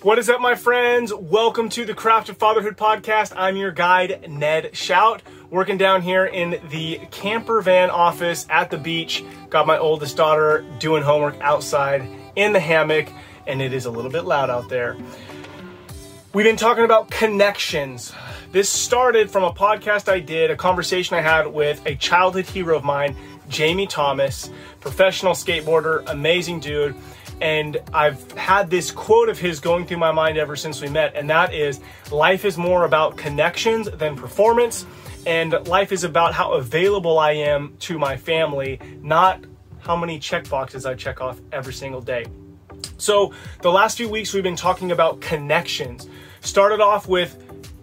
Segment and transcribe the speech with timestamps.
[0.00, 1.12] What is up, my friends?
[1.12, 3.32] Welcome to the Craft of Fatherhood podcast.
[3.34, 8.78] I'm your guide, Ned Shout, working down here in the camper van office at the
[8.78, 9.24] beach.
[9.50, 13.08] Got my oldest daughter doing homework outside in the hammock,
[13.48, 14.96] and it is a little bit loud out there.
[16.32, 18.12] We've been talking about connections.
[18.52, 22.76] This started from a podcast I did, a conversation I had with a childhood hero
[22.76, 23.16] of mine,
[23.48, 26.94] Jamie Thomas, professional skateboarder, amazing dude
[27.40, 31.14] and I've had this quote of his going through my mind ever since we met,
[31.14, 34.86] and that is life is more about connections than performance,
[35.26, 39.44] and life is about how available I am to my family, not
[39.80, 42.26] how many check boxes I check off every single day.
[42.96, 43.32] So,
[43.62, 46.08] the last few weeks we've been talking about connections.
[46.40, 47.36] Started off with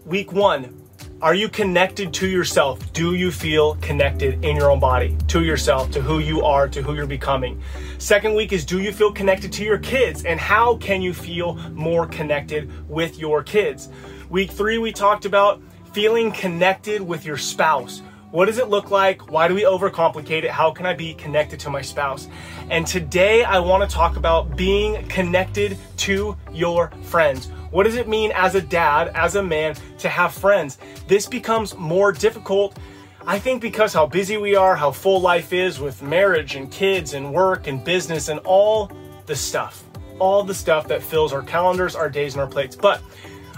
[0.05, 0.84] week one
[1.21, 2.91] are you connected to yourself?
[2.91, 6.81] Do you feel connected in your own body to yourself, to who you are, to
[6.81, 7.61] who you're becoming?
[7.99, 10.25] Second week is do you feel connected to your kids?
[10.25, 13.87] And how can you feel more connected with your kids?
[14.29, 15.61] Week three, we talked about
[15.93, 18.01] feeling connected with your spouse.
[18.35, 19.31] What does it look like?
[19.31, 20.51] Why do we overcomplicate it?
[20.51, 22.27] How can I be connected to my spouse?
[22.69, 27.45] And today I want to talk about being connected to your friends.
[27.71, 30.79] What does it mean as a dad, as a man, to have friends?
[31.07, 32.77] This becomes more difficult,
[33.25, 37.13] I think, because how busy we are, how full life is with marriage and kids
[37.13, 38.91] and work and business and all
[39.27, 39.85] the stuff.
[40.19, 42.75] All the stuff that fills our calendars, our days, and our plates.
[42.75, 43.01] But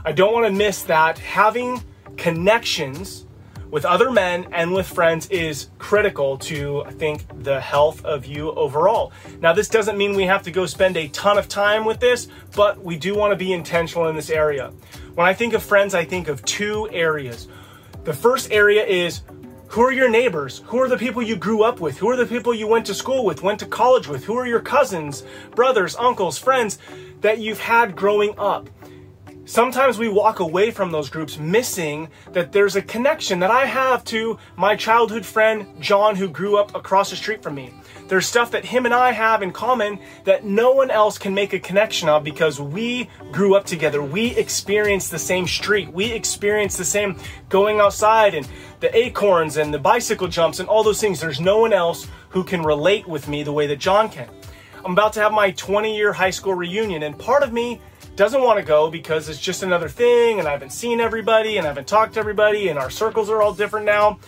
[0.05, 1.83] I don't want to miss that having
[2.15, 3.25] connections
[3.69, 8.51] with other men and with friends is critical to, I think, the health of you
[8.51, 9.11] overall.
[9.41, 12.27] Now, this doesn't mean we have to go spend a ton of time with this,
[12.55, 14.71] but we do want to be intentional in this area.
[15.15, 17.47] When I think of friends, I think of two areas.
[18.03, 19.21] The first area is
[19.69, 20.63] who are your neighbors?
[20.67, 21.97] Who are the people you grew up with?
[21.97, 24.23] Who are the people you went to school with, went to college with?
[24.23, 25.23] Who are your cousins,
[25.55, 26.79] brothers, uncles, friends
[27.19, 28.69] that you've had growing up?
[29.47, 34.03] Sometimes we walk away from those groups missing that there's a connection that I have
[34.05, 37.73] to my childhood friend John who grew up across the street from me.
[38.09, 41.53] There's stuff that him and I have in common that no one else can make
[41.53, 44.03] a connection of because we grew up together.
[44.03, 45.93] We experienced the same street.
[45.93, 48.45] We experienced the same going outside and
[48.81, 51.21] the acorns and the bicycle jumps and all those things.
[51.21, 54.29] There's no one else who can relate with me the way that John can.
[54.83, 57.79] I'm about to have my 20 year high school reunion and part of me
[58.17, 61.65] doesn't want to go because it's just another thing and I haven't seen everybody and
[61.65, 64.19] I haven't talked to everybody and our circles are all different now.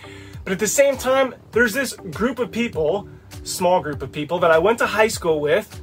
[0.43, 3.09] But at the same time, there's this group of people,
[3.43, 5.81] small group of people that I went to high school with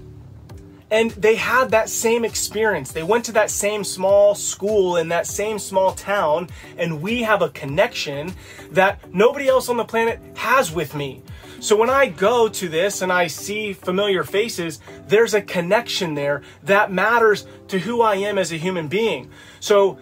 [0.91, 2.93] and they had that same experience.
[2.93, 6.49] They went to that same small school in that same small town,
[6.79, 8.35] and we have a connection
[8.71, 11.23] that nobody else on the planet has with me.
[11.59, 16.43] So when I go to this and I see familiar faces, there's a connection there
[16.63, 19.31] that matters to who I am as a human being.
[19.61, 19.99] So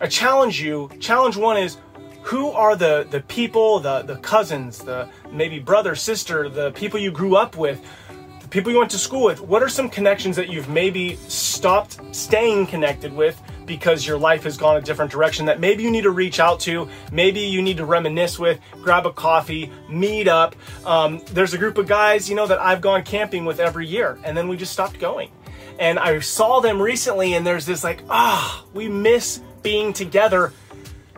[0.00, 1.78] I challenge you, challenge one is
[2.22, 7.10] who are the the people, the the cousins, the maybe brother, sister, the people you
[7.10, 7.80] grew up with,
[8.50, 9.40] people you went to school with.
[9.40, 14.56] What are some connections that you've maybe stopped staying connected with because your life has
[14.56, 17.76] gone a different direction that maybe you need to reach out to, maybe you need
[17.76, 20.56] to reminisce with, grab a coffee, meet up.
[20.84, 24.18] Um, there's a group of guys, you know, that I've gone camping with every year,
[24.24, 25.30] and then we just stopped going.
[25.78, 30.52] And I saw them recently, and there's this like, ah, oh, we miss being together.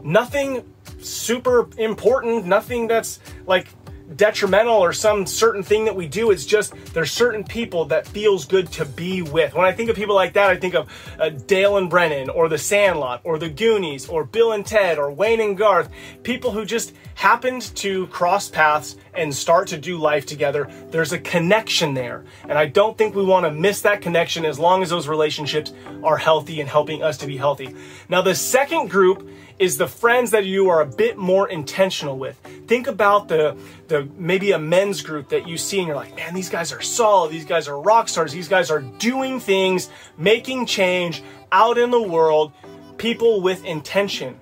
[0.03, 3.69] Nothing super important, nothing that's like
[4.17, 6.31] detrimental or some certain thing that we do.
[6.31, 9.55] It's just there's certain people that feels good to be with.
[9.55, 12.49] When I think of people like that, I think of uh, Dale and Brennan or
[12.49, 15.89] The Sandlot or The Goonies or Bill and Ted or Wayne and Garth.
[16.23, 20.69] People who just happened to cross paths and start to do life together.
[20.91, 22.25] There's a connection there.
[22.49, 25.73] And I don't think we want to miss that connection as long as those relationships
[26.03, 27.75] are healthy and helping us to be healthy.
[28.09, 29.29] Now, the second group
[29.59, 32.37] is the friends that you are a bit more intentional with.
[32.67, 33.57] Think about the
[33.93, 36.81] the maybe a men's group that you see and you're like, man, these guys are
[36.81, 41.23] solid, these guys are rock stars, these guys are doing things, making change
[41.53, 42.53] out in the world,
[42.97, 44.39] people with intention.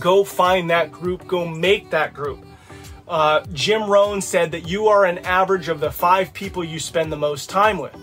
[0.00, 2.44] Go find that group, go make that group.
[3.06, 7.12] Uh, Jim Rohn said that you are an average of the five people you spend
[7.12, 7.94] the most time with.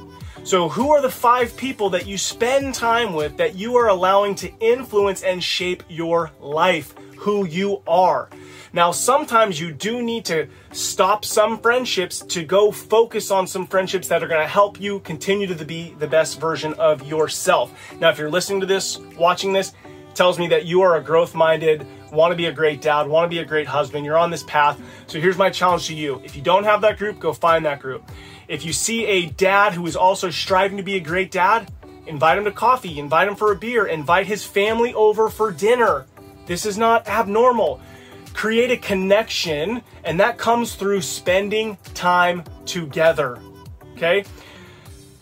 [0.43, 4.35] So, who are the five people that you spend time with that you are allowing
[4.35, 8.29] to influence and shape your life, who you are?
[8.73, 14.07] Now, sometimes you do need to stop some friendships to go focus on some friendships
[14.07, 17.73] that are going to help you continue to be the best version of yourself.
[17.99, 19.73] Now, if you're listening to this, watching this,
[20.13, 23.25] tells me that you are a growth minded, want to be a great dad, want
[23.25, 24.79] to be a great husband, you're on this path.
[25.07, 26.21] So here's my challenge to you.
[26.23, 28.09] If you don't have that group, go find that group.
[28.47, 31.71] If you see a dad who is also striving to be a great dad,
[32.07, 36.05] invite him to coffee, invite him for a beer, invite his family over for dinner.
[36.45, 37.79] This is not abnormal.
[38.33, 43.39] Create a connection, and that comes through spending time together.
[43.93, 44.23] Okay?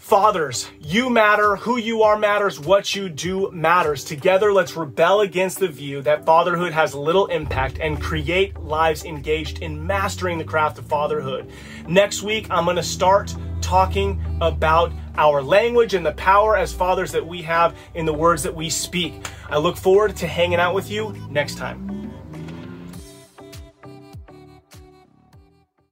[0.09, 1.55] Fathers, you matter.
[1.57, 2.59] Who you are matters.
[2.59, 4.03] What you do matters.
[4.03, 9.59] Together, let's rebel against the view that fatherhood has little impact and create lives engaged
[9.59, 11.51] in mastering the craft of fatherhood.
[11.87, 17.11] Next week, I'm going to start talking about our language and the power as fathers
[17.11, 19.27] that we have in the words that we speak.
[19.47, 21.98] I look forward to hanging out with you next time.